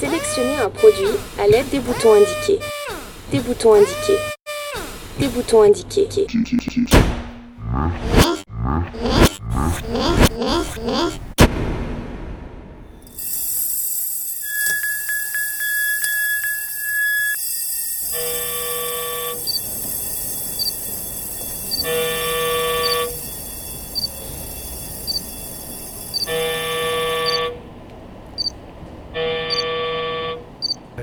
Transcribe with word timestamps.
Sélectionnez 0.00 0.56
un 0.64 0.70
produit 0.70 1.08
à 1.40 1.48
l'aide 1.48 1.68
des 1.70 1.80
boutons 1.80 2.14
indiqués. 2.14 2.60
Des 3.32 3.40
boutons 3.40 3.74
indiqués. 3.74 4.18
Des 5.18 5.26
boutons 5.26 5.62
indiqués. 5.62 6.08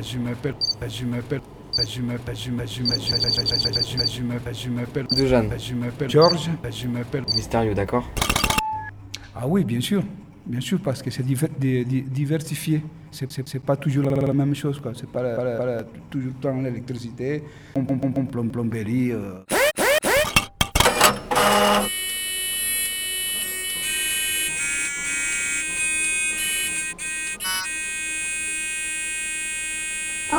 Je 0.01 0.17
m'appelle, 0.17 0.55
je 0.87 1.05
m'appelle, 1.05 1.41
je 1.87 2.01
m'appelle, 2.01 2.35
je 2.35 2.51
m'appelle, 2.51 2.75
je 4.05 4.21
m'appelle, 4.21 4.55
je 4.55 4.69
m'appelle, 4.69 5.07
je 5.11 5.25
Jeanne. 5.25 5.49
je 5.57 5.73
m'appelle 5.73 6.09
Georges, 6.09 6.49
je 6.69 6.87
m'appelle. 6.87 7.23
Mystérieux, 7.33 7.73
d'accord 7.73 8.09
Ah 9.33 9.47
oui, 9.47 9.63
bien 9.63 9.79
sûr, 9.81 10.03
bien 10.45 10.59
sûr, 10.61 10.79
parce 10.81 11.01
que 11.01 11.09
c'est 11.09 11.23
diver- 11.23 11.49
di- 11.57 11.85
di- 11.85 12.01
diversifié. 12.03 12.83
C'est, 13.11 13.59
pas 13.63 13.77
toujours 13.77 14.09
la, 14.09 14.33
même 14.33 14.53
chose, 14.53 14.79
quoi. 14.81 14.91
C'est 14.93 15.09
pas, 15.09 15.23
toujours 16.09 16.33
l'électricité, 16.61 17.43
on, 17.75 17.79
on, 17.81 17.99
on 18.03 18.25
plom- 18.25 18.49
plomberie. 18.49 19.13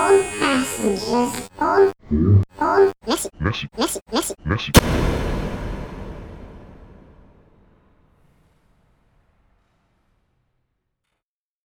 all 0.07 0.23
passengers. 0.39 1.49
All, 1.59 1.93
all, 2.61 2.93
Messi, 3.07 3.29
Messi, 3.41 3.69
Messi, 3.77 4.01
Messi, 4.13 4.35
Messi. 4.45 5.46